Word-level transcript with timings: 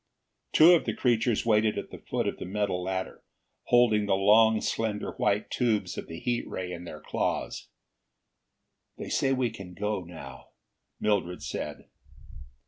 Two 0.51 0.71
of 0.71 0.85
the 0.85 0.95
creatures 0.95 1.45
waited 1.45 1.77
at 1.77 1.91
the 1.91 1.99
foot 1.99 2.27
of 2.27 2.37
the 2.39 2.45
metal 2.45 2.81
ladder, 2.81 3.23
holding 3.65 4.07
the 4.07 4.15
long 4.15 4.59
slender 4.59 5.11
white 5.11 5.51
tubes 5.51 5.95
of 5.95 6.07
the 6.07 6.19
heat 6.19 6.49
ray 6.49 6.71
in 6.71 6.85
their 6.85 6.99
claws. 6.99 7.69
"They 8.97 9.09
say 9.09 9.31
we 9.31 9.51
can 9.51 9.75
go 9.75 10.03
now," 10.03 10.53
Mildred 10.99 11.43
said. 11.43 11.85